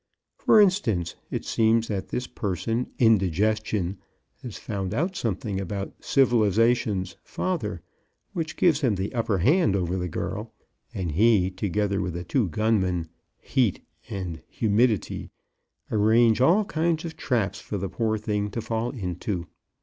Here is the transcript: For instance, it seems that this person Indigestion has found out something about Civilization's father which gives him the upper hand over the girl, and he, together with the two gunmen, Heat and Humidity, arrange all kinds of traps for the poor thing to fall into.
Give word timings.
For 0.39 0.59
instance, 0.59 1.13
it 1.29 1.45
seems 1.45 1.87
that 1.87 2.07
this 2.07 2.25
person 2.25 2.87
Indigestion 2.97 3.99
has 4.41 4.57
found 4.57 4.95
out 4.95 5.15
something 5.15 5.61
about 5.61 5.93
Civilization's 6.03 7.17
father 7.21 7.83
which 8.33 8.55
gives 8.57 8.81
him 8.81 8.95
the 8.95 9.13
upper 9.13 9.37
hand 9.37 9.75
over 9.75 9.97
the 9.97 10.07
girl, 10.09 10.55
and 10.91 11.11
he, 11.11 11.51
together 11.51 12.01
with 12.01 12.15
the 12.15 12.23
two 12.23 12.49
gunmen, 12.49 13.09
Heat 13.39 13.85
and 14.09 14.41
Humidity, 14.47 15.29
arrange 15.91 16.41
all 16.41 16.65
kinds 16.65 17.05
of 17.05 17.15
traps 17.15 17.59
for 17.59 17.77
the 17.77 17.87
poor 17.87 18.17
thing 18.17 18.49
to 18.49 18.59
fall 18.61 18.89
into. 18.89 19.45